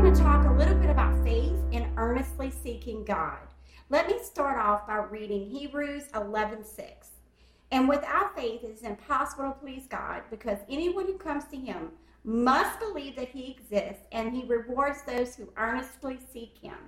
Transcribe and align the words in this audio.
going 0.00 0.14
to 0.14 0.22
talk 0.22 0.46
a 0.46 0.52
little 0.52 0.76
bit 0.76 0.90
about 0.90 1.24
faith 1.24 1.56
and 1.72 1.84
earnestly 1.96 2.52
seeking 2.52 3.04
God. 3.04 3.40
Let 3.90 4.06
me 4.06 4.20
start 4.22 4.56
off 4.56 4.86
by 4.86 4.98
reading 4.98 5.50
Hebrews 5.50 6.04
11:6. 6.14 7.08
And 7.72 7.88
without 7.88 8.36
faith 8.36 8.62
it 8.62 8.70
is 8.70 8.82
impossible 8.82 9.46
to 9.46 9.58
please 9.58 9.88
God 9.88 10.22
because 10.30 10.58
anyone 10.70 11.06
who 11.06 11.18
comes 11.18 11.46
to 11.46 11.56
him 11.56 11.90
must 12.22 12.78
believe 12.78 13.16
that 13.16 13.30
he 13.30 13.50
exists 13.50 14.04
and 14.12 14.32
he 14.32 14.44
rewards 14.44 15.02
those 15.02 15.34
who 15.34 15.52
earnestly 15.56 16.20
seek 16.32 16.56
him. 16.58 16.78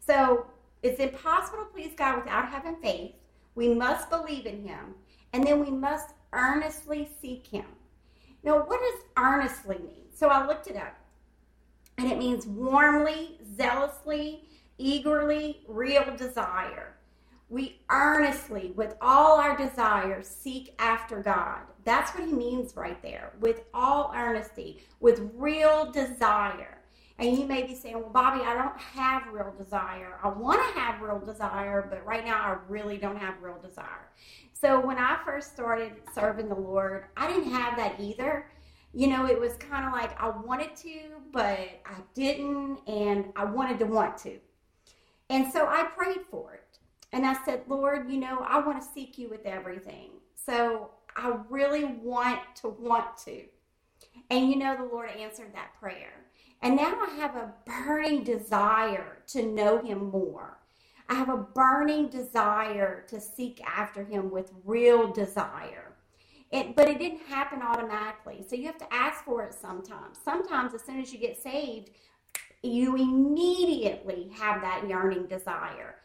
So, 0.00 0.46
it's 0.82 0.98
impossible 0.98 1.58
to 1.58 1.64
please 1.66 1.92
God 1.94 2.24
without 2.24 2.48
having 2.48 2.76
faith. 2.76 3.16
We 3.54 3.74
must 3.74 4.08
believe 4.08 4.46
in 4.46 4.66
him 4.66 4.94
and 5.34 5.46
then 5.46 5.60
we 5.62 5.70
must 5.70 6.14
earnestly 6.32 7.10
seek 7.20 7.48
him. 7.48 7.66
Now, 8.42 8.64
what 8.64 8.80
does 8.80 9.04
earnestly 9.18 9.76
mean? 9.76 10.06
So 10.14 10.28
I 10.28 10.46
looked 10.46 10.68
it 10.68 10.76
up. 10.76 10.96
And 11.98 12.10
it 12.10 12.18
means 12.18 12.46
warmly, 12.46 13.38
zealously, 13.56 14.42
eagerly, 14.78 15.62
real 15.66 16.14
desire. 16.16 16.94
We 17.48 17.80
earnestly, 17.90 18.72
with 18.74 18.96
all 19.00 19.38
our 19.40 19.56
desire, 19.56 20.22
seek 20.22 20.74
after 20.78 21.22
God. 21.22 21.60
That's 21.84 22.10
what 22.12 22.26
he 22.26 22.32
means 22.34 22.76
right 22.76 23.00
there. 23.02 23.32
With 23.40 23.62
all 23.72 24.12
earnesty, 24.14 24.82
with 25.00 25.30
real 25.34 25.90
desire. 25.92 26.78
And 27.18 27.38
you 27.38 27.46
may 27.46 27.62
be 27.62 27.74
saying, 27.74 27.94
well, 27.94 28.10
Bobbie, 28.10 28.44
I 28.44 28.54
don't 28.54 28.78
have 28.78 29.32
real 29.32 29.54
desire. 29.56 30.18
I 30.22 30.28
want 30.28 30.60
to 30.60 30.80
have 30.80 31.00
real 31.00 31.18
desire, 31.18 31.86
but 31.88 32.04
right 32.04 32.24
now 32.24 32.36
I 32.36 32.58
really 32.68 32.98
don't 32.98 33.16
have 33.16 33.40
real 33.40 33.58
desire. 33.62 34.10
So 34.52 34.80
when 34.80 34.98
I 34.98 35.18
first 35.24 35.52
started 35.52 35.92
serving 36.14 36.48
the 36.48 36.54
Lord, 36.54 37.04
I 37.16 37.28
didn't 37.28 37.52
have 37.52 37.76
that 37.78 37.98
either. 38.00 38.46
You 38.96 39.08
know, 39.08 39.26
it 39.26 39.38
was 39.38 39.52
kind 39.58 39.84
of 39.84 39.92
like 39.92 40.18
I 40.18 40.30
wanted 40.30 40.74
to, 40.76 41.00
but 41.30 41.58
I 41.84 42.00
didn't, 42.14 42.78
and 42.86 43.26
I 43.36 43.44
wanted 43.44 43.78
to 43.80 43.84
want 43.84 44.16
to. 44.20 44.38
And 45.28 45.52
so 45.52 45.66
I 45.66 45.82
prayed 45.84 46.22
for 46.30 46.54
it. 46.54 46.78
And 47.12 47.26
I 47.26 47.36
said, 47.44 47.64
Lord, 47.68 48.10
you 48.10 48.18
know, 48.18 48.38
I 48.48 48.58
want 48.58 48.80
to 48.80 48.88
seek 48.94 49.18
you 49.18 49.28
with 49.28 49.44
everything. 49.44 50.12
So 50.34 50.92
I 51.14 51.36
really 51.50 51.84
want 51.84 52.40
to 52.62 52.68
want 52.68 53.18
to. 53.26 53.42
And 54.30 54.48
you 54.48 54.56
know, 54.56 54.74
the 54.74 54.84
Lord 54.84 55.10
answered 55.10 55.52
that 55.52 55.78
prayer. 55.78 56.24
And 56.62 56.74
now 56.74 56.98
I 56.98 57.16
have 57.16 57.36
a 57.36 57.52
burning 57.66 58.24
desire 58.24 59.18
to 59.26 59.44
know 59.44 59.78
Him 59.82 60.10
more. 60.10 60.56
I 61.10 61.16
have 61.16 61.28
a 61.28 61.36
burning 61.36 62.08
desire 62.08 63.04
to 63.08 63.20
seek 63.20 63.60
after 63.62 64.04
Him 64.04 64.30
with 64.30 64.52
real 64.64 65.12
desire. 65.12 65.95
It, 66.56 66.74
but 66.74 66.88
it 66.88 66.98
didn't 66.98 67.26
happen 67.28 67.60
automatically. 67.60 68.42
So 68.48 68.56
you 68.56 68.66
have 68.66 68.78
to 68.78 68.94
ask 68.94 69.24
for 69.24 69.42
it 69.42 69.52
sometimes. 69.52 70.18
Sometimes, 70.24 70.72
as 70.72 70.82
soon 70.82 71.00
as 71.00 71.12
you 71.12 71.18
get 71.18 71.36
saved, 71.36 71.90
you 72.62 72.96
immediately 72.96 74.30
have 74.38 74.62
that 74.62 74.88
yearning 74.88 75.26
desire. 75.26 75.96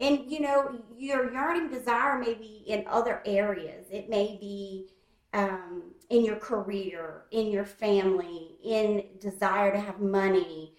And 0.00 0.30
you 0.30 0.40
know, 0.40 0.80
your 0.96 1.32
yearning 1.32 1.70
desire 1.70 2.18
may 2.18 2.34
be 2.34 2.64
in 2.66 2.84
other 2.88 3.22
areas. 3.24 3.86
It 3.92 4.10
may 4.10 4.36
be 4.40 4.88
um, 5.32 5.92
in 6.08 6.24
your 6.24 6.36
career, 6.36 7.22
in 7.30 7.46
your 7.52 7.64
family, 7.64 8.56
in 8.64 9.04
desire 9.20 9.70
to 9.70 9.78
have 9.78 10.00
money. 10.00 10.74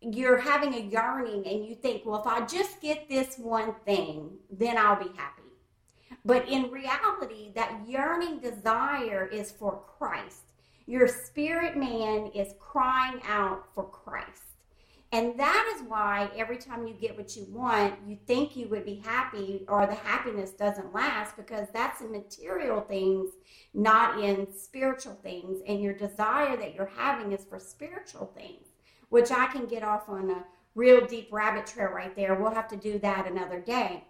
You're 0.00 0.38
having 0.38 0.74
a 0.74 0.80
yearning, 0.80 1.44
and 1.46 1.66
you 1.66 1.74
think, 1.74 2.02
well, 2.04 2.20
if 2.20 2.26
I 2.26 2.46
just 2.46 2.80
get 2.80 3.08
this 3.08 3.36
one 3.36 3.74
thing, 3.84 4.36
then 4.50 4.76
I'll 4.76 5.02
be 5.02 5.10
happy. 5.16 5.43
But 6.24 6.48
in 6.48 6.70
reality, 6.70 7.52
that 7.54 7.82
yearning 7.86 8.38
desire 8.40 9.26
is 9.26 9.52
for 9.52 9.82
Christ. 9.98 10.42
Your 10.86 11.06
spirit 11.06 11.76
man 11.76 12.30
is 12.34 12.54
crying 12.58 13.20
out 13.26 13.64
for 13.74 13.84
Christ. 13.84 14.42
And 15.12 15.38
that 15.38 15.72
is 15.76 15.86
why 15.86 16.28
every 16.36 16.56
time 16.56 16.88
you 16.88 16.94
get 16.94 17.16
what 17.16 17.36
you 17.36 17.46
want, 17.48 17.94
you 18.04 18.18
think 18.26 18.56
you 18.56 18.66
would 18.68 18.84
be 18.84 18.96
happy, 19.04 19.64
or 19.68 19.86
the 19.86 19.94
happiness 19.94 20.50
doesn't 20.50 20.92
last 20.92 21.36
because 21.36 21.68
that's 21.72 22.00
in 22.00 22.10
material 22.10 22.80
things, 22.80 23.30
not 23.74 24.18
in 24.18 24.48
spiritual 24.52 25.14
things. 25.22 25.60
And 25.68 25.80
your 25.80 25.92
desire 25.92 26.56
that 26.56 26.74
you're 26.74 26.90
having 26.96 27.30
is 27.30 27.44
for 27.44 27.60
spiritual 27.60 28.32
things, 28.36 28.66
which 29.10 29.30
I 29.30 29.46
can 29.46 29.66
get 29.66 29.84
off 29.84 30.08
on 30.08 30.30
a 30.30 30.44
real 30.74 31.06
deep 31.06 31.28
rabbit 31.30 31.66
trail 31.66 31.90
right 31.90 32.16
there. 32.16 32.34
We'll 32.34 32.54
have 32.54 32.68
to 32.68 32.76
do 32.76 32.98
that 32.98 33.28
another 33.28 33.60
day. 33.60 34.04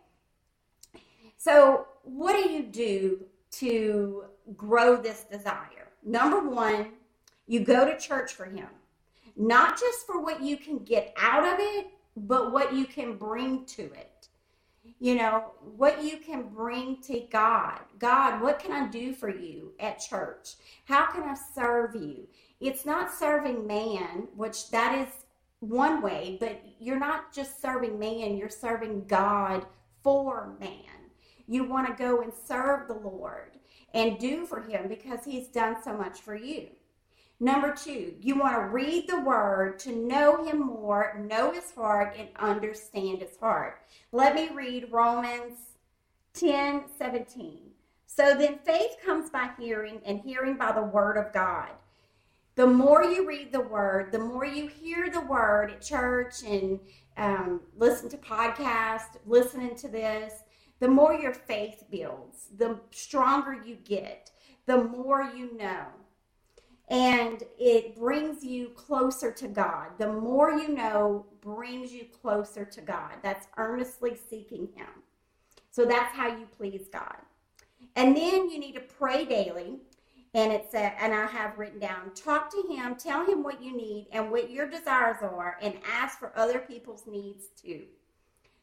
So, 1.45 1.87
what 2.03 2.33
do 2.33 2.51
you 2.51 2.63
do 2.63 3.25
to 3.53 4.25
grow 4.57 4.97
this 4.97 5.25
desire? 5.25 5.89
Number 6.03 6.49
one, 6.49 6.93
you 7.47 7.61
go 7.61 7.85
to 7.85 7.99
church 7.99 8.33
for 8.33 8.47
Him 8.47 8.69
not 9.37 9.79
just 9.79 10.07
for 10.07 10.21
what 10.21 10.43
you 10.43 10.57
can 10.57 10.79
get 10.79 11.15
out 11.19 11.45
of 11.45 11.59
it, 11.59 11.89
but 12.17 12.53
what 12.53 12.73
you 12.73 12.85
can 12.85 13.17
bring 13.17 13.65
to 13.67 13.83
it. 13.83 14.29
You 15.01 15.17
know, 15.17 15.53
what 15.77 16.05
you 16.05 16.19
can 16.19 16.49
bring 16.49 17.01
to 17.03 17.27
God. 17.31 17.81
God, 17.99 18.41
what 18.41 18.59
can 18.59 18.73
I 18.73 18.89
do 18.89 19.13
for 19.13 19.29
you 19.29 19.73
at 19.81 19.99
church? 19.99 20.55
How 20.85 21.11
can 21.11 21.23
I 21.23 21.35
serve 21.55 21.95
you? 21.95 22.29
It's 22.61 22.87
not 22.87 23.13
serving 23.13 23.67
man, 23.67 24.29
which 24.37 24.71
that 24.71 25.07
is 25.07 25.13
one 25.61 26.01
way, 26.01 26.37
but 26.39 26.63
you're 26.79 26.99
not 26.99 27.33
just 27.33 27.61
serving 27.61 27.99
man, 27.99 28.37
you're 28.37 28.49
serving 28.49 29.07
God 29.07 29.67
for 30.03 30.55
man. 30.61 30.94
You 31.47 31.65
want 31.65 31.87
to 31.89 32.03
go 32.03 32.23
and 32.23 32.33
serve 32.33 32.89
the 32.89 32.95
Lord 32.95 33.53
and 33.93 34.19
do 34.19 34.47
for 34.47 34.61
him 34.61 34.89
because 34.89 35.25
he's 35.25 35.49
done 35.49 35.77
so 35.83 35.97
much 35.97 36.21
for 36.21 36.35
you. 36.35 36.69
Number 37.41 37.75
two, 37.75 38.15
you 38.21 38.39
want 38.39 38.55
to 38.55 38.69
read 38.69 39.09
the 39.09 39.21
word 39.21 39.79
to 39.81 39.93
know 39.95 40.45
him 40.45 40.61
more, 40.61 41.21
know 41.29 41.53
his 41.53 41.73
heart, 41.73 42.15
and 42.19 42.29
understand 42.39 43.19
his 43.19 43.37
heart. 43.37 43.83
Let 44.13 44.35
me 44.35 44.51
read 44.55 44.89
Romans 44.91 45.59
10 46.35 46.85
17. 46.97 47.59
So 48.07 48.35
then 48.37 48.59
faith 48.65 48.97
comes 49.05 49.31
by 49.31 49.51
hearing, 49.59 50.01
and 50.07 50.21
hearing 50.21 50.57
by 50.57 50.71
the 50.73 50.83
word 50.83 51.17
of 51.17 51.33
God. 51.33 51.71
The 52.55 52.67
more 52.67 53.03
you 53.03 53.27
read 53.27 53.51
the 53.51 53.61
word, 53.61 54.13
the 54.13 54.21
more 54.21 54.45
you 54.45 54.69
hear 54.69 55.11
the 55.11 55.21
word 55.21 55.73
at 55.73 55.83
church 55.83 56.45
and 56.47 56.79
um, 57.17 57.61
listen 57.77 58.09
to 58.11 58.17
podcasts, 58.17 59.17
listening 59.27 59.75
to 59.77 59.89
this, 59.89 60.44
the 60.81 60.89
more 60.89 61.15
your 61.15 61.35
faith 61.35 61.85
builds, 61.91 62.49
the 62.57 62.81
stronger 62.91 63.55
you 63.65 63.77
get, 63.77 64.31
the 64.67 64.85
more 64.85 65.31
you 65.35 65.57
know 65.57 65.87
and 66.89 67.43
it 67.59 67.97
brings 67.97 68.45
you 68.45 68.69
closer 68.71 69.33
to 69.33 69.49
God. 69.49 69.93
The 69.99 70.13
more 70.13 70.51
you 70.51 70.69
know 70.69 71.27
brings 71.41 71.93
you 71.93 72.05
closer 72.05 72.65
to 72.65 72.81
God. 72.83 73.13
That's 73.23 73.47
earnestly 73.57 74.17
seeking 74.29 74.69
Him. 74.75 74.89
So 75.71 75.85
that's 75.85 76.15
how 76.15 76.29
you 76.29 76.47
please 76.57 76.89
God. 76.93 77.17
And 77.97 78.17
then 78.17 78.51
you 78.51 78.59
need 78.59 78.75
to 78.75 78.81
pray 78.81 79.25
daily. 79.25 79.79
And 80.35 80.53
it's 80.53 80.75
a, 80.75 81.01
and 81.01 81.15
I 81.15 81.27
have 81.27 81.59
written 81.59 81.79
down 81.79 82.13
talk 82.15 82.51
to 82.51 82.65
him, 82.69 82.97
tell 82.97 83.25
him 83.25 83.45
what 83.45 83.63
you 83.63 83.77
need 83.77 84.09
and 84.11 84.33
what 84.33 84.51
your 84.51 84.69
desires 84.69 85.19
are, 85.23 85.57
and 85.63 85.79
ask 85.89 86.19
for 86.19 86.37
other 86.37 86.59
people's 86.59 87.07
needs 87.07 87.47
too. 87.57 87.83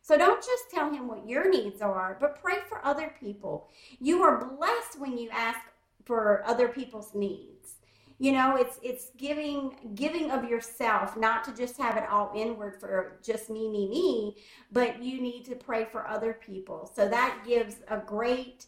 So 0.02 0.18
don't 0.18 0.44
just 0.44 0.70
tell 0.72 0.92
him 0.92 1.08
what 1.08 1.28
your 1.28 1.50
needs 1.50 1.82
are, 1.82 2.18
but 2.20 2.42
pray 2.42 2.58
for 2.68 2.84
other 2.84 3.14
people. 3.20 3.70
You 4.00 4.24
are 4.24 4.46
blessed 4.46 5.00
when 5.00 5.18
you 5.18 5.30
ask 5.32 5.60
for 6.06 6.44
other 6.46 6.68
people's 6.68 7.14
needs. 7.14 7.76
You 8.18 8.34
know 8.34 8.56
it's 8.56 8.80
it's 8.84 9.10
giving 9.18 9.76
giving 9.96 10.30
of 10.30 10.48
yourself 10.48 11.18
not 11.18 11.44
to 11.46 11.56
just 11.56 11.76
have 11.80 11.98
it 11.98 12.08
all 12.08 12.32
inward 12.36 12.80
for 12.80 13.18
just 13.24 13.50
me 13.50 13.68
me 13.68 13.90
me 13.90 14.36
but 14.72 15.02
you 15.02 15.20
need 15.20 15.44
to 15.46 15.56
pray 15.56 15.86
for 15.92 16.08
other 16.08 16.34
people. 16.34 16.92
So 16.96 17.10
that 17.10 17.40
gives 17.48 17.78
a 17.88 17.98
great 17.98 18.68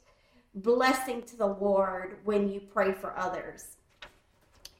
blessing 0.55 1.21
to 1.23 1.37
the 1.37 1.45
lord 1.45 2.17
when 2.23 2.49
you 2.49 2.61
pray 2.61 2.93
for 2.93 3.15
others. 3.15 3.77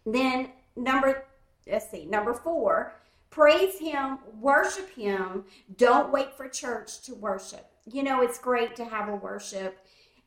Then 0.08 0.50
number 0.75 1.25
let's 1.67 1.91
see 1.91 2.05
number 2.05 2.34
four 2.34 2.96
praise 3.34 3.80
him 3.80 4.20
worship 4.40 4.90
him 4.96 5.44
don't 5.78 6.12
wait 6.12 6.35
for 6.35 6.47
church 6.47 7.02
to 7.02 7.16
worship 7.16 7.66
you 7.91 8.03
know 8.03 8.22
it's 8.22 8.38
great 8.38 8.76
to 8.76 8.85
have 8.85 9.09
a 9.09 9.16
worship 9.16 9.80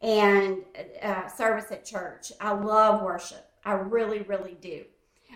and 0.02 0.58
uh, 1.02 1.26
service 1.28 1.70
at 1.70 1.84
church 1.84 2.32
i 2.40 2.52
love 2.52 3.02
worship 3.02 3.46
I 3.66 3.72
really, 3.72 4.20
really 4.20 4.56
do. 4.60 4.84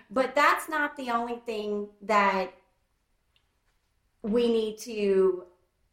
But 0.08 0.36
that's 0.36 0.68
not 0.68 0.96
the 0.96 1.10
only 1.10 1.42
thing 1.44 1.88
that 2.02 2.54
we 4.22 4.46
need 4.50 4.78
to 4.78 5.44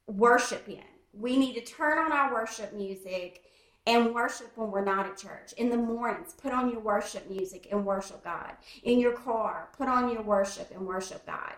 worship 0.06 0.70
in. 0.70 0.84
We 1.14 1.36
need 1.36 1.56
to 1.56 1.62
turn 1.62 1.98
on 1.98 2.12
our 2.12 2.32
worship 2.32 2.74
music 2.74 3.44
and 3.88 4.14
worship 4.14 4.52
when 4.56 4.72
we're 4.72 4.86
not 4.86 5.08
at 5.08 5.18
church. 5.18 5.54
In 5.58 5.72
the 5.72 5.78
mornings, 5.78 6.36
put 6.36 6.54
on 6.54 6.70
your 6.70 6.82
worship 6.82 7.30
music 7.30 7.70
and 7.72 7.86
worship 7.86 8.24
God. 8.24 8.54
In 8.84 9.00
your 9.00 9.14
car, 9.14 9.70
put 9.78 9.88
on 9.88 10.12
your 10.12 10.22
worship 10.22 10.72
and 10.76 10.86
worship 10.86 11.26
God. 11.26 11.54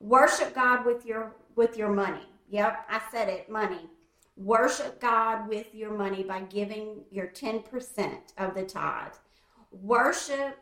Worship 0.00 0.54
God 0.54 0.86
with 0.86 1.04
your 1.06 1.34
with 1.56 1.76
your 1.76 1.90
money. 1.90 2.26
Yep, 2.48 2.86
I 2.90 3.02
said 3.12 3.28
it, 3.28 3.50
money. 3.50 3.90
Worship 4.36 5.00
God 5.00 5.48
with 5.48 5.74
your 5.74 5.92
money 5.92 6.22
by 6.22 6.40
giving 6.42 7.04
your 7.10 7.28
10% 7.28 8.18
of 8.38 8.54
the 8.54 8.64
tithe 8.64 9.12
worship 9.72 10.58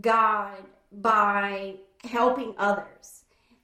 God 0.00 0.64
by 0.92 1.76
helping 2.04 2.54
others. 2.58 3.17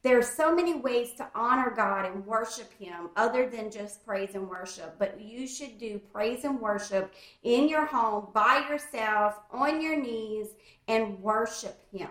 There 0.05 0.19
are 0.19 0.23
so 0.23 0.55
many 0.55 0.75
ways 0.75 1.15
to 1.15 1.27
honor 1.35 1.73
God 1.75 2.05
and 2.05 2.27
worship 2.27 2.71
Him 2.79 3.09
other 3.17 3.49
than 3.49 3.71
just 3.71 4.05
praise 4.05 4.35
and 4.35 4.47
worship. 4.47 4.97
But 4.99 5.19
you 5.19 5.49
should 5.49 5.79
do 5.79 5.99
praise 6.13 6.45
and 6.45 6.61
worship 6.61 7.15
in 7.43 7.71
your 7.71 7.87
home, 7.87 8.27
by 8.35 8.67
yourself, 8.69 9.39
on 9.51 9.81
your 9.81 9.97
knees, 9.97 10.49
and 10.89 11.19
worship 11.21 11.81
Him. 11.91 12.11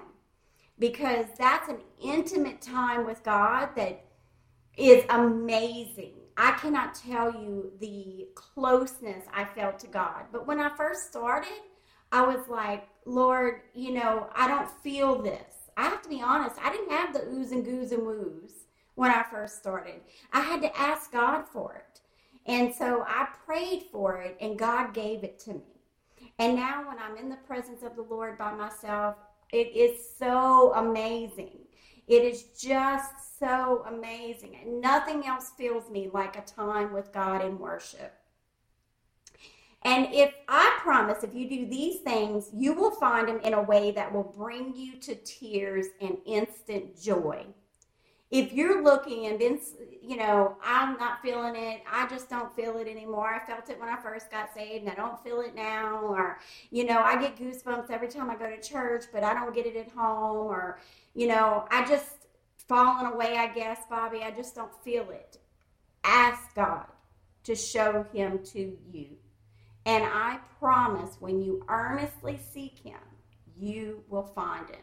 Because 0.80 1.28
that's 1.38 1.70
an 1.70 1.82
intimate 2.04 2.62
time 2.62 3.06
with 3.06 3.24
God 3.24 3.70
that 3.76 4.04
is 4.76 5.04
amazing. 5.10 6.14
I 6.36 6.54
cannot 6.54 6.96
tell 6.96 7.32
you 7.32 7.74
the 7.80 8.28
closeness 8.34 9.24
I 9.32 9.46
felt 9.46 9.78
to 9.82 9.88
God. 9.88 10.24
But 10.32 10.48
when 10.48 10.60
I 10.60 10.76
first 10.76 11.12
started, 11.12 11.62
I 12.12 12.26
was 12.26 12.48
like, 12.48 12.88
Lord, 13.06 13.62
you 13.76 13.94
know, 13.94 14.30
I 14.36 14.48
don't 14.48 14.72
feel 14.82 15.22
this. 15.22 15.63
I 15.78 15.84
have 15.84 16.02
to 16.04 16.10
be 16.10 16.22
honest, 16.22 16.56
I 16.62 16.72
didn't 16.72 16.92
have 16.92 17.14
the 17.14 17.20
oohs 17.20 17.52
and 17.52 17.66
goos 17.66 17.92
and 17.92 18.06
woos 18.06 18.66
when 18.96 19.12
I 19.12 19.24
first 19.24 19.58
started. 19.58 20.02
I 20.32 20.42
had 20.42 20.62
to 20.62 20.78
ask 20.78 21.12
God 21.12 21.44
for 21.48 21.76
it. 21.76 22.02
And 22.46 22.74
so 22.74 23.06
I 23.08 23.28
prayed 23.46 23.84
for 23.92 24.18
it, 24.18 24.38
and 24.42 24.60
God 24.60 24.94
gave 24.94 25.24
it 25.24 25.40
to 25.40 25.54
me. 25.54 25.62
And 26.40 26.56
now, 26.56 26.88
when 26.88 26.98
I'm 27.00 27.16
in 27.18 27.30
the 27.30 27.38
presence 27.38 27.84
of 27.84 27.96
the 27.96 28.02
Lord 28.02 28.38
by 28.38 28.54
myself, 28.54 29.16
it 29.52 29.76
is 29.76 30.00
so 30.18 30.74
amazing. 30.74 31.60
It 32.08 32.24
is 32.24 32.44
just 32.60 33.40
so 33.40 33.86
amazing. 33.88 34.58
And 34.62 34.82
nothing 34.82 35.26
else 35.26 35.52
fills 35.58 35.90
me 35.90 36.10
like 36.14 36.36
a 36.36 36.42
time 36.42 36.92
with 36.92 37.14
God 37.14 37.46
in 37.46 37.60
worship. 37.60 38.14
And 39.86 40.08
if 40.14 40.34
I 40.48 40.78
promise, 40.82 41.24
if 41.24 41.34
you 41.36 41.50
do 41.50 41.66
these 41.68 42.00
things, 42.00 42.50
you 42.54 42.74
will 42.74 42.92
find 42.92 43.28
them 43.28 43.40
in 43.42 43.54
a 43.54 43.62
way 43.62 43.92
that 43.92 44.14
will 44.14 44.24
bring 44.24 44.76
you 44.76 44.98
to 45.02 45.16
tears 45.16 45.88
and 46.00 46.18
instant 46.26 47.00
joy. 47.02 47.46
If 48.32 48.52
you're 48.52 48.82
looking 48.82 49.28
and 49.28 49.40
then, 49.40 49.60
you 50.02 50.18
know, 50.18 50.58
I'm 50.64 50.98
not 50.98 51.22
feeling 51.22 51.56
it, 51.56 51.84
I 51.92 52.08
just 52.08 52.30
don't 52.30 52.56
feel 52.56 52.78
it 52.78 52.88
anymore. 52.88 53.28
I 53.28 53.46
felt 53.46 53.70
it 53.70 53.80
when 53.80 53.90
I 53.90 53.98
first 54.02 54.32
got 54.32 54.54
saved 54.56 54.86
and 54.86 54.92
I 54.92 54.96
don't 54.96 55.22
feel 55.24 55.42
it 55.42 55.54
now. 55.54 56.00
Or, 56.00 56.40
you 56.72 56.86
know, 56.86 57.00
I 57.00 57.22
get 57.22 57.38
goosebumps 57.38 57.92
every 57.92 58.08
time 58.08 58.32
I 58.32 58.36
go 58.36 58.50
to 58.50 58.60
church, 58.60 59.06
but 59.14 59.24
I 59.24 59.36
don't 59.36 59.54
get 59.54 59.68
it 59.68 59.76
at 59.76 59.92
home. 59.92 60.48
Or, 60.48 60.80
you 61.14 61.28
know, 61.28 61.68
I 61.70 61.86
just 61.86 62.10
fallen 62.68 63.06
away, 63.06 63.38
I 63.38 63.54
guess, 63.54 63.80
Bobbie. 63.88 64.24
I 64.24 64.32
just 64.32 64.56
don't 64.56 64.74
feel 64.84 65.12
it. 65.12 65.38
Ask 66.04 66.56
God 66.56 66.88
to 67.44 67.54
show 67.54 68.04
Him 68.14 68.40
to 68.46 68.76
you. 68.92 69.10
And 69.86 70.04
I 70.06 70.40
promise 70.60 71.18
when 71.20 71.42
you 71.42 71.66
earnestly 71.68 72.40
seek 72.54 72.80
him, 72.80 73.00
you 73.58 74.04
will 74.10 74.32
find 74.36 74.70
him. 74.70 74.80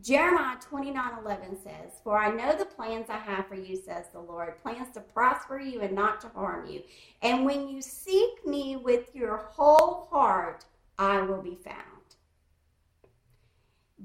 Jeremiah 0.00 0.56
29 0.60 1.12
11 1.24 1.58
says, 1.62 2.00
For 2.02 2.18
I 2.18 2.30
know 2.30 2.56
the 2.56 2.64
plans 2.64 3.06
I 3.10 3.18
have 3.18 3.46
for 3.46 3.54
you, 3.54 3.76
says 3.76 4.06
the 4.12 4.20
Lord, 4.20 4.60
plans 4.62 4.90
to 4.94 5.00
prosper 5.00 5.60
you 5.60 5.82
and 5.82 5.94
not 5.94 6.20
to 6.22 6.28
harm 6.28 6.66
you. 6.66 6.82
And 7.20 7.44
when 7.44 7.68
you 7.68 7.82
seek 7.82 8.44
me 8.46 8.76
with 8.76 9.14
your 9.14 9.36
whole 9.36 10.08
heart, 10.10 10.64
I 10.98 11.20
will 11.20 11.42
be 11.42 11.58
found. 11.62 11.76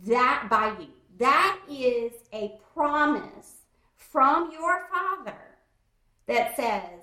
That 0.05 0.47
by 0.49 0.75
you. 0.79 0.89
That 1.17 1.59
is 1.67 2.11
a 2.31 2.59
promise 2.73 3.53
from 3.95 4.51
your 4.51 4.87
Father 4.93 5.37
that 6.27 6.55
says, 6.55 7.01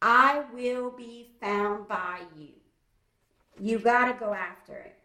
I 0.00 0.44
will 0.54 0.90
be 0.90 1.32
found 1.40 1.86
by 1.86 2.20
you. 2.36 2.61
You 3.60 3.78
got 3.78 4.06
to 4.06 4.18
go 4.18 4.32
after 4.34 4.74
it. 4.74 4.96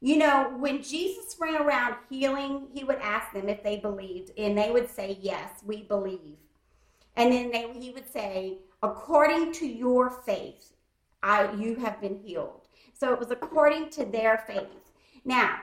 You 0.00 0.16
know, 0.16 0.54
when 0.58 0.82
Jesus 0.82 1.36
ran 1.38 1.60
around 1.60 1.96
healing, 2.08 2.68
he 2.72 2.84
would 2.84 2.98
ask 3.00 3.32
them 3.32 3.48
if 3.48 3.62
they 3.62 3.76
believed, 3.76 4.30
and 4.38 4.56
they 4.56 4.70
would 4.70 4.90
say, 4.90 5.18
Yes, 5.20 5.50
we 5.64 5.82
believe. 5.82 6.38
And 7.16 7.32
then 7.32 7.50
they, 7.50 7.70
he 7.78 7.90
would 7.90 8.10
say, 8.10 8.58
According 8.82 9.52
to 9.54 9.66
your 9.66 10.10
faith, 10.10 10.72
I, 11.22 11.52
you 11.52 11.74
have 11.76 12.00
been 12.00 12.18
healed. 12.24 12.62
So 12.94 13.12
it 13.12 13.18
was 13.18 13.30
according 13.30 13.90
to 13.90 14.06
their 14.06 14.44
faith. 14.46 14.92
Now, 15.24 15.58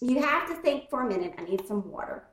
you 0.00 0.22
have 0.22 0.48
to 0.48 0.54
think 0.54 0.88
for 0.88 1.02
a 1.02 1.08
minute. 1.08 1.34
I 1.38 1.44
need 1.44 1.66
some 1.66 1.90
water. 1.90 2.24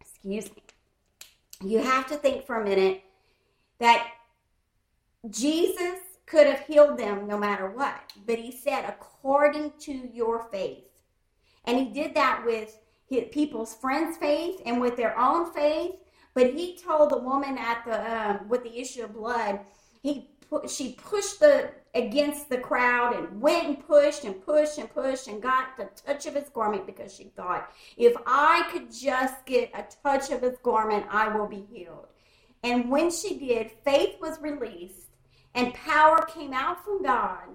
Excuse 0.00 0.50
me. 0.54 0.62
You 1.62 1.78
have 1.78 2.06
to 2.08 2.16
think 2.16 2.46
for 2.46 2.60
a 2.60 2.64
minute 2.64 3.02
that 3.78 4.08
Jesus 5.30 5.98
could 6.26 6.46
have 6.46 6.60
healed 6.60 6.98
them 6.98 7.26
no 7.26 7.38
matter 7.38 7.70
what, 7.70 8.12
but 8.26 8.38
he 8.38 8.50
said, 8.50 8.84
according 8.84 9.72
to 9.80 10.08
your 10.12 10.48
faith. 10.50 10.84
And 11.64 11.78
he 11.78 11.86
did 11.86 12.14
that 12.14 12.44
with 12.44 12.78
his 13.08 13.24
people's 13.30 13.74
friends' 13.74 14.16
faith 14.16 14.60
and 14.66 14.80
with 14.80 14.96
their 14.96 15.18
own 15.18 15.52
faith. 15.52 16.02
But 16.34 16.52
he 16.52 16.76
told 16.76 17.10
the 17.10 17.18
woman 17.18 17.56
at 17.56 17.84
the 17.86 18.16
um, 18.16 18.48
with 18.48 18.62
the 18.62 18.78
issue 18.78 19.04
of 19.04 19.14
blood, 19.14 19.60
he 20.02 20.30
she 20.68 20.92
pushed 20.92 21.40
the 21.40 21.70
against 21.94 22.48
the 22.48 22.58
crowd 22.58 23.16
and 23.16 23.40
went 23.40 23.66
and 23.66 23.86
pushed 23.86 24.24
and 24.24 24.44
pushed 24.44 24.78
and 24.78 24.92
pushed 24.92 25.28
and 25.28 25.42
got 25.42 25.76
the 25.76 25.88
touch 26.04 26.26
of 26.26 26.34
his 26.34 26.48
garment 26.50 26.86
because 26.86 27.14
she 27.14 27.24
thought, 27.36 27.72
if 27.96 28.14
I 28.26 28.68
could 28.70 28.92
just 28.92 29.46
get 29.46 29.70
a 29.74 29.84
touch 30.02 30.30
of 30.30 30.42
his 30.42 30.58
garment, 30.62 31.06
I 31.10 31.28
will 31.28 31.46
be 31.46 31.66
healed. 31.72 32.08
And 32.62 32.90
when 32.90 33.10
she 33.10 33.38
did, 33.38 33.70
faith 33.84 34.16
was 34.20 34.40
released 34.40 35.05
and 35.56 35.72
power 35.72 36.20
came 36.26 36.52
out 36.52 36.84
from 36.84 37.02
God 37.02 37.48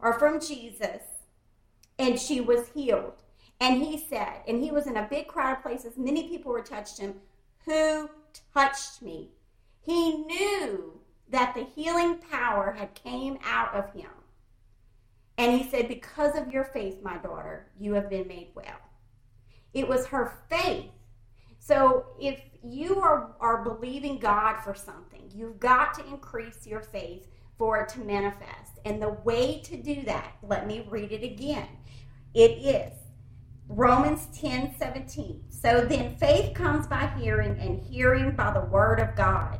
or 0.00 0.18
from 0.18 0.40
Jesus, 0.40 1.02
and 1.96 2.18
she 2.18 2.40
was 2.40 2.68
healed. 2.74 3.22
And 3.60 3.80
he 3.80 3.96
said, 3.96 4.42
and 4.48 4.62
he 4.62 4.72
was 4.72 4.86
in 4.86 4.96
a 4.96 5.06
big 5.08 5.28
crowd 5.28 5.56
of 5.56 5.62
places, 5.62 5.96
many 5.96 6.28
people 6.28 6.52
were 6.52 6.60
touched 6.60 6.98
him. 6.98 7.14
Who 7.64 8.10
touched 8.52 9.00
me? 9.00 9.30
He 9.80 10.18
knew 10.18 11.00
that 11.30 11.54
the 11.54 11.64
healing 11.64 12.16
power 12.16 12.72
had 12.72 12.94
came 12.94 13.38
out 13.44 13.72
of 13.74 13.92
him. 13.94 14.10
And 15.38 15.58
he 15.58 15.70
said, 15.70 15.88
Because 15.88 16.36
of 16.36 16.52
your 16.52 16.64
faith, 16.64 17.02
my 17.02 17.16
daughter, 17.18 17.68
you 17.78 17.94
have 17.94 18.10
been 18.10 18.26
made 18.26 18.48
well. 18.54 18.80
It 19.72 19.88
was 19.88 20.06
her 20.06 20.38
faith. 20.50 20.90
So 21.58 22.06
if 22.20 22.40
you 22.62 23.00
are, 23.00 23.36
are 23.40 23.62
believing 23.62 24.18
God 24.18 24.60
for 24.60 24.74
something, 24.74 25.30
you've 25.34 25.60
got 25.60 25.94
to 25.94 26.06
increase 26.06 26.66
your 26.66 26.80
faith 26.80 27.28
for 27.58 27.78
it 27.80 27.88
to 27.90 28.00
manifest. 28.00 28.78
And 28.84 29.00
the 29.00 29.10
way 29.24 29.60
to 29.64 29.76
do 29.76 30.02
that, 30.02 30.36
let 30.42 30.66
me 30.66 30.86
read 30.88 31.12
it 31.12 31.24
again. 31.24 31.68
It 32.34 32.52
is 32.58 32.92
Romans 33.68 34.28
10 34.38 34.76
17. 34.78 35.44
So 35.48 35.80
then 35.80 36.16
faith 36.16 36.54
comes 36.54 36.86
by 36.86 37.12
hearing, 37.18 37.58
and 37.58 37.82
hearing 37.82 38.32
by 38.32 38.52
the 38.52 38.60
word 38.60 39.00
of 39.00 39.16
God. 39.16 39.58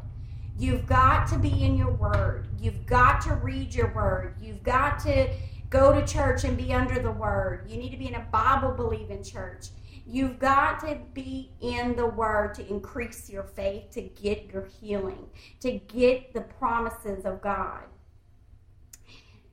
You've 0.59 0.87
got 0.87 1.27
to 1.29 1.39
be 1.39 1.65
in 1.65 1.77
your 1.77 1.93
word. 1.93 2.49
You've 2.59 2.87
got 2.87 3.21
to 3.23 3.35
read 3.35 3.75
your 3.75 3.93
word. 3.93 4.37
You've 4.41 4.63
got 4.63 4.99
to 5.01 5.29
go 5.69 5.93
to 5.93 6.07
church 6.07 6.45
and 6.45 6.57
be 6.57 6.73
under 6.73 7.01
the 7.01 7.11
word. 7.11 7.69
You 7.69 7.77
need 7.77 7.91
to 7.91 7.97
be 7.97 8.09
in 8.09 8.15
a 8.15 8.27
Bible 8.31 8.73
believing 8.73 9.23
church. 9.23 9.67
You've 10.09 10.39
got 10.39 10.79
to 10.81 10.99
be 11.15 11.51
in 11.61 11.97
the 11.97 12.07
Word 12.07 12.55
to 12.55 12.69
increase 12.69 13.29
your 13.29 13.43
faith, 13.43 13.91
to 13.93 14.03
get 14.03 14.51
your 14.53 14.69
healing, 14.81 15.27
to 15.61 15.73
get 15.73 16.33
the 16.33 16.43
promises 16.43 17.25
of 17.25 17.43
God. 17.43 17.83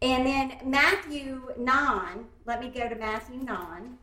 And 0.03 0.27
then 0.27 0.57
Matthew 0.63 1.53
9, 1.57 2.25
let 2.45 2.59
me 2.59 2.69
go 2.69 2.87
to 2.87 2.95
Matthew 2.95 3.37
9. 3.37 3.97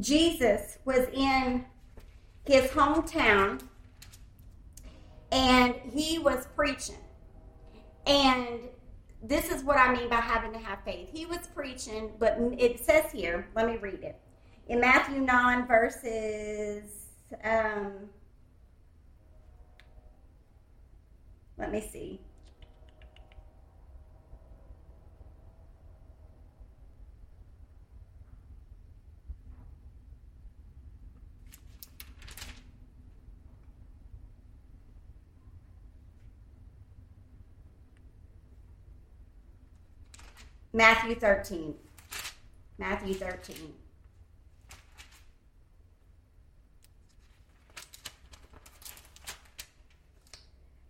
Jesus 0.00 0.78
was 0.84 1.06
in 1.12 1.64
his 2.44 2.70
hometown 2.70 3.60
and 5.34 5.74
he 5.92 6.18
was 6.18 6.46
preaching. 6.54 6.94
And 8.06 8.60
this 9.20 9.50
is 9.50 9.64
what 9.64 9.76
I 9.76 9.92
mean 9.92 10.08
by 10.08 10.16
having 10.16 10.52
to 10.52 10.58
have 10.58 10.78
faith. 10.84 11.08
He 11.12 11.26
was 11.26 11.48
preaching, 11.54 12.12
but 12.20 12.38
it 12.56 12.84
says 12.84 13.10
here, 13.12 13.48
let 13.56 13.66
me 13.66 13.76
read 13.78 14.02
it. 14.02 14.16
In 14.68 14.80
Matthew 14.80 15.20
9, 15.20 15.66
verses, 15.66 17.06
um, 17.42 17.92
let 21.58 21.72
me 21.72 21.80
see. 21.80 22.20
Matthew 40.74 41.14
13. 41.14 41.72
Matthew 42.78 43.14
13. 43.14 43.72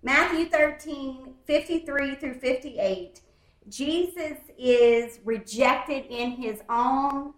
Matthew 0.02 0.46
13, 0.46 1.34
53 1.46 2.14
through 2.16 2.34
58, 2.34 3.20
Jesus 3.68 4.38
is 4.58 5.20
rejected 5.24 6.06
in 6.10 6.30
his 6.32 6.60
own 6.70 7.34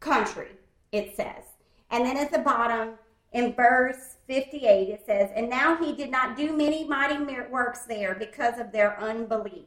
country, 0.00 0.52
it 0.92 1.16
says. 1.16 1.44
And 1.90 2.04
then 2.04 2.16
at 2.16 2.32
the 2.32 2.38
bottom, 2.38 2.94
in 3.32 3.54
verse 3.54 4.16
58, 4.26 4.88
it 4.88 5.02
says, 5.06 5.30
And 5.34 5.50
now 5.50 5.76
he 5.76 5.94
did 5.94 6.10
not 6.10 6.36
do 6.36 6.56
many 6.56 6.84
mighty 6.84 7.18
works 7.50 7.80
there 7.80 8.14
because 8.14 8.58
of 8.58 8.72
their 8.72 8.98
unbelief, 9.00 9.64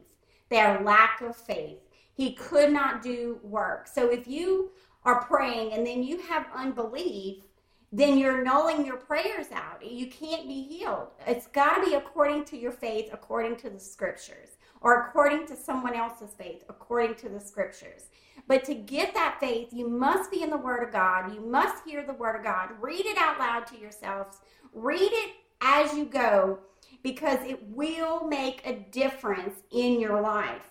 their 0.50 0.80
lack 0.82 1.20
of 1.22 1.36
faith. 1.36 1.78
He 2.12 2.34
could 2.34 2.72
not 2.72 3.02
do 3.02 3.38
work. 3.42 3.86
So 3.86 4.10
if 4.10 4.28
you 4.28 4.72
are 5.04 5.24
praying 5.24 5.72
and 5.72 5.86
then 5.86 6.02
you 6.02 6.18
have 6.22 6.46
unbelief, 6.54 7.44
then 7.92 8.18
you're 8.18 8.44
nulling 8.44 8.86
your 8.86 8.98
prayers 8.98 9.46
out. 9.52 9.84
You 9.84 10.06
can't 10.06 10.46
be 10.46 10.62
healed. 10.62 11.08
It's 11.26 11.46
got 11.48 11.76
to 11.76 11.86
be 11.86 11.94
according 11.94 12.44
to 12.46 12.56
your 12.56 12.72
faith, 12.72 13.10
according 13.12 13.56
to 13.56 13.70
the 13.70 13.80
scriptures, 13.80 14.50
or 14.80 15.06
according 15.06 15.46
to 15.48 15.56
someone 15.56 15.94
else's 15.94 16.34
faith, 16.34 16.62
according 16.68 17.16
to 17.16 17.28
the 17.28 17.40
scriptures. 17.40 18.04
But 18.46 18.64
to 18.64 18.74
get 18.74 19.12
that 19.14 19.38
faith, 19.40 19.70
you 19.72 19.88
must 19.88 20.30
be 20.30 20.42
in 20.42 20.50
the 20.50 20.56
Word 20.56 20.84
of 20.84 20.92
God. 20.92 21.34
You 21.34 21.40
must 21.40 21.84
hear 21.84 22.04
the 22.06 22.12
Word 22.12 22.36
of 22.36 22.44
God. 22.44 22.70
Read 22.80 23.06
it 23.06 23.18
out 23.18 23.38
loud 23.38 23.66
to 23.68 23.78
yourselves. 23.78 24.38
Read 24.72 25.10
it 25.12 25.34
as 25.60 25.92
you 25.94 26.04
go 26.04 26.60
because 27.02 27.38
it 27.46 27.62
will 27.68 28.26
make 28.26 28.62
a 28.64 28.74
difference 28.90 29.60
in 29.72 30.00
your 30.00 30.20
life. 30.20 30.68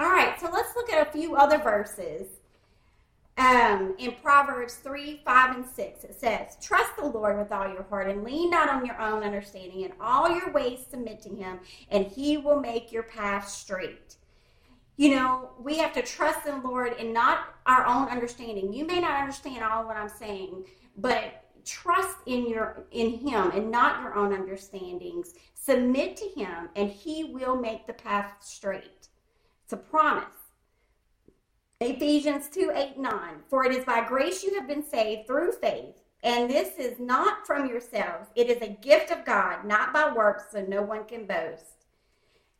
All 0.00 0.10
right, 0.10 0.38
so 0.40 0.48
let's 0.52 0.74
look 0.76 0.92
at 0.92 1.08
a 1.08 1.10
few 1.10 1.36
other 1.36 1.58
verses 1.58 2.28
um, 3.38 3.94
in 3.98 4.12
Proverbs 4.20 4.74
3, 4.76 5.20
5, 5.24 5.56
and 5.56 5.64
6, 5.64 6.04
it 6.04 6.18
says, 6.18 6.56
Trust 6.60 6.96
the 6.96 7.06
Lord 7.06 7.38
with 7.38 7.52
all 7.52 7.68
your 7.68 7.84
heart 7.84 8.10
and 8.10 8.24
lean 8.24 8.50
not 8.50 8.68
on 8.68 8.84
your 8.84 9.00
own 9.00 9.22
understanding. 9.22 9.82
In 9.82 9.92
all 10.00 10.28
your 10.28 10.52
ways 10.52 10.80
submit 10.90 11.22
to 11.22 11.28
him, 11.28 11.60
and 11.90 12.06
he 12.06 12.36
will 12.36 12.58
make 12.58 12.90
your 12.90 13.04
path 13.04 13.48
straight. 13.48 14.16
You 14.96 15.14
know, 15.14 15.50
we 15.60 15.78
have 15.78 15.92
to 15.92 16.02
trust 16.02 16.48
in 16.48 16.60
the 16.60 16.68
Lord 16.68 16.94
and 16.98 17.14
not 17.14 17.54
our 17.66 17.86
own 17.86 18.08
understanding. 18.08 18.72
You 18.72 18.84
may 18.84 19.00
not 19.00 19.20
understand 19.20 19.62
all 19.62 19.86
what 19.86 19.96
I'm 19.96 20.08
saying, 20.08 20.64
but 20.96 21.44
trust 21.68 22.16
in 22.26 22.48
your 22.48 22.86
in 22.90 23.18
him 23.18 23.50
and 23.50 23.70
not 23.70 24.02
your 24.02 24.14
own 24.14 24.32
understandings. 24.32 25.34
Submit 25.54 26.16
to 26.16 26.24
him, 26.24 26.70
and 26.74 26.90
he 26.90 27.24
will 27.24 27.56
make 27.56 27.86
the 27.86 27.92
path 27.92 28.32
straight. 28.40 29.08
It's 29.64 29.72
a 29.74 29.76
promise. 29.76 30.24
Ephesians 31.80 32.48
2 32.48 32.72
8 32.74 32.98
9. 32.98 33.20
For 33.48 33.64
it 33.64 33.72
is 33.72 33.84
by 33.84 34.06
grace 34.06 34.42
you 34.42 34.54
have 34.54 34.66
been 34.66 34.84
saved 34.84 35.26
through 35.26 35.52
faith, 35.52 35.94
and 36.22 36.50
this 36.50 36.78
is 36.78 36.98
not 36.98 37.46
from 37.46 37.68
yourselves. 37.68 38.28
It 38.34 38.48
is 38.48 38.62
a 38.62 38.78
gift 38.80 39.10
of 39.10 39.24
God, 39.24 39.64
not 39.64 39.92
by 39.92 40.12
works, 40.12 40.44
so 40.52 40.64
no 40.64 40.82
one 40.82 41.04
can 41.04 41.26
boast. 41.26 41.84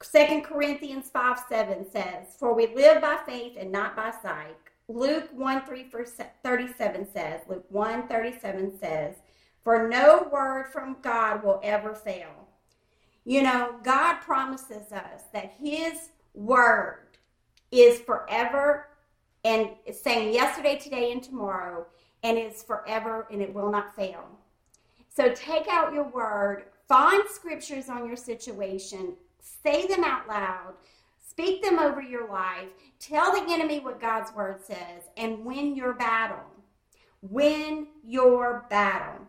2 0.01 0.43
Corinthians 0.43 1.11
5 1.11 1.41
7 1.49 1.91
says, 1.91 2.37
For 2.39 2.55
we 2.55 2.73
live 2.75 3.03
by 3.03 3.19
faith 3.27 3.57
and 3.59 3.73
not 3.73 3.97
by 3.97 4.13
sight. 4.23 4.57
Luke 4.89 5.29
1 5.35 5.67
3 5.67 5.87
37 6.43 7.09
says, 7.13 7.41
Luke 7.47 7.67
1 7.69 8.09
37 8.09 8.79
says, 8.79 9.17
For 9.63 9.87
no 9.89 10.29
word 10.33 10.73
from 10.73 10.97
God 11.03 11.45
will 11.45 11.61
ever 11.63 11.95
fail. 11.95 12.49
You 13.25 13.43
know, 13.43 13.77
God 13.83 14.21
promises 14.21 14.91
us 14.91 15.25
that 15.35 15.53
His 15.61 16.09
word 16.33 17.19
is 17.71 18.01
forever 18.01 18.89
and 19.45 19.71
saying 19.93 20.33
yesterday, 20.33 20.77
today, 20.77 21.13
and 21.13 21.23
tomorrow, 21.23 21.87
and 22.23 22.39
it's 22.39 22.63
forever 22.63 23.27
and 23.31 23.43
it 23.43 23.53
will 23.53 23.71
not 23.71 23.95
fail. 23.95 24.25
So 25.09 25.33
take 25.35 25.69
out 25.69 25.93
your 25.93 26.09
word, 26.09 26.65
find 26.89 27.23
scriptures 27.29 27.89
on 27.89 28.07
your 28.07 28.17
situation, 28.17 29.15
say 29.41 29.87
them 29.87 30.05
out 30.05 30.27
loud, 30.29 30.75
speak 31.39 31.63
them 31.63 31.79
over 31.79 32.03
your 32.03 32.29
life, 32.29 32.67
tell 32.99 33.31
the 33.33 33.53
enemy 33.53 33.79
what 33.79 34.01
God's 34.01 34.35
word 34.35 34.61
says, 34.65 35.05
and 35.17 35.45
win 35.45 35.77
your 35.77 35.95
battle. 35.95 36.45
Win 37.23 37.87
your 38.05 38.67
battle. 38.69 39.25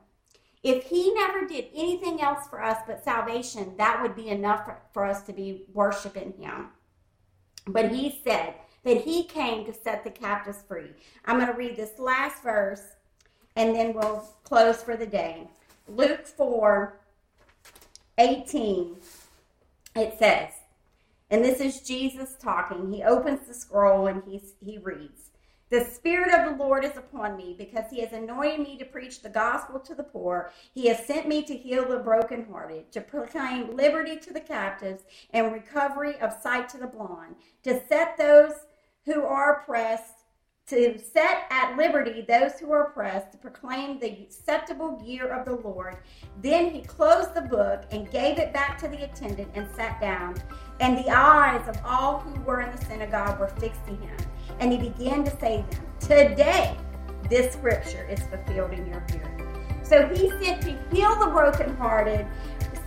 If 0.64 0.86
he 0.86 1.14
never 1.14 1.46
did 1.46 1.68
anything 1.76 2.20
else 2.20 2.48
for 2.48 2.64
us 2.64 2.80
but 2.88 3.04
salvation, 3.04 3.76
that 3.78 4.02
would 4.02 4.16
be 4.16 4.30
enough 4.30 4.66
for, 4.66 4.78
for 4.92 5.06
us 5.06 5.22
to 5.24 5.34
be 5.34 5.66
worshiping 5.72 6.34
him. 6.40 6.70
But 7.68 7.92
he 7.92 8.20
said, 8.24 8.56
that 8.84 9.02
he 9.02 9.26
came 9.26 9.66
to 9.66 9.74
set 9.74 10.04
the 10.04 10.10
captives 10.10 10.64
free. 10.68 10.92
I'm 11.26 11.36
going 11.36 11.52
to 11.52 11.54
read 11.54 11.76
this 11.76 12.00
last 12.00 12.42
verse 12.42 12.82
and 13.56 13.76
then 13.76 13.94
we'll 13.94 14.26
close 14.46 14.82
for 14.82 14.96
the 14.96 15.06
day. 15.06 15.48
Luke 15.88 16.26
4 16.26 16.98
18, 18.18 18.96
it 19.96 20.18
says, 20.18 20.52
and 21.30 21.44
this 21.44 21.60
is 21.60 21.82
Jesus 21.82 22.36
talking. 22.40 22.92
He 22.92 23.04
opens 23.04 23.48
the 23.48 23.54
scroll 23.54 24.08
and 24.08 24.24
he, 24.26 24.42
he 24.64 24.78
reads, 24.80 25.30
The 25.70 25.86
Spirit 25.86 26.34
of 26.34 26.46
the 26.46 26.64
Lord 26.64 26.84
is 26.84 26.98
upon 26.98 27.38
me 27.38 27.56
because 27.58 27.86
he 27.92 28.02
has 28.02 28.14
anointed 28.14 28.60
me 28.60 28.78
to 28.78 28.86
preach 28.86 29.22
the 29.22 29.30
gospel 29.30 29.80
to 29.80 29.94
the 29.94 30.04
poor. 30.04 30.52
He 30.74 30.88
has 30.88 31.06
sent 31.06 31.28
me 31.28 31.44
to 31.44 31.56
heal 31.56 31.88
the 31.88 32.00
brokenhearted, 32.00 32.92
to 32.94 33.02
proclaim 33.02 33.76
liberty 33.76 34.18
to 34.18 34.34
the 34.34 34.40
captives 34.40 35.04
and 35.32 35.54
recovery 35.54 36.20
of 36.20 36.42
sight 36.42 36.68
to 36.70 36.78
the 36.78 36.88
blind, 36.88 37.36
to 37.64 37.82
set 37.88 38.18
those 38.18 38.54
who 39.06 39.24
are 39.24 39.62
oppressed, 39.62 40.19
to 40.70 41.00
set 41.00 41.46
at 41.50 41.76
liberty 41.76 42.24
those 42.28 42.60
who 42.60 42.72
are 42.72 42.84
oppressed, 42.84 43.32
to 43.32 43.38
proclaim 43.38 44.00
the 44.00 44.12
acceptable 44.12 45.02
year 45.04 45.28
of 45.28 45.46
the 45.46 45.56
Lord. 45.68 45.98
Then 46.42 46.70
he 46.70 46.82
closed 46.82 47.34
the 47.34 47.42
book 47.42 47.86
and 47.92 48.10
gave 48.12 48.38
it 48.38 48.54
back 48.54 48.78
to 48.80 48.88
the 48.88 49.04
attendant 49.04 49.50
and 49.56 49.68
sat 49.76 50.00
down. 50.00 50.36
And 50.80 50.98
the 50.98 51.10
eyes 51.10 51.68
of 51.68 51.80
all 51.84 52.20
who 52.20 52.40
were 52.42 52.62
in 52.62 52.76
the 52.76 52.86
synagogue 52.86 53.40
were 53.40 53.48
fixed 53.48 53.84
to 53.88 53.96
him. 53.96 54.16
And 54.60 54.72
he 54.72 54.78
began 54.78 55.24
to 55.24 55.40
say 55.40 55.66
to 55.70 55.76
them, 55.76 55.86
Today 56.00 56.78
this 57.30 57.54
scripture 57.54 58.08
is 58.08 58.20
fulfilled 58.28 58.72
in 58.72 58.86
your 58.86 59.04
hearing. 59.10 59.80
So 59.84 60.08
he 60.08 60.30
sent 60.44 60.62
to 60.62 60.78
heal 60.92 61.18
the 61.20 61.28
brokenhearted, 61.28 62.28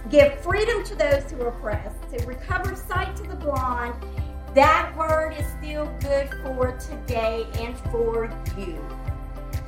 give 0.09 0.41
freedom 0.41 0.85
to 0.85 0.95
those 0.95 1.31
who 1.31 1.41
are 1.43 1.49
oppressed, 1.49 1.97
to 2.11 2.27
recover 2.27 2.77
sight 2.77 3.17
to 3.17 3.25
the 3.25 3.35
blind 3.35 3.95
that 4.55 4.95
word 4.97 5.35
is 5.39 5.47
still 5.59 5.87
good 6.01 6.29
for 6.43 6.77
today 6.79 7.47
and 7.55 7.79
for 7.91 8.31
you. 8.59 8.79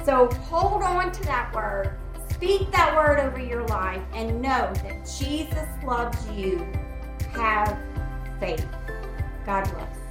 So 0.04 0.28
hold 0.28 0.82
on 0.82 1.10
to 1.12 1.22
that 1.24 1.54
word. 1.54 1.98
Speak 2.30 2.70
that 2.72 2.94
word 2.94 3.20
over 3.20 3.40
your 3.40 3.66
life 3.68 4.02
and 4.12 4.42
know 4.42 4.72
that 4.74 5.10
Jesus 5.18 5.68
loves 5.84 6.30
you. 6.30 6.66
Have 7.32 7.78
faith. 8.38 8.66
God 9.46 9.64
bless. 9.72 10.03